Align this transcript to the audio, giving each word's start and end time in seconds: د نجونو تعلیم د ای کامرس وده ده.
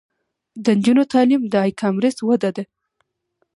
د 0.63 0.65
نجونو 0.77 1.03
تعلیم 1.13 1.41
د 1.47 1.55
ای 1.63 1.71
کامرس 1.81 2.15
وده 2.27 2.49
ده. 2.55 2.63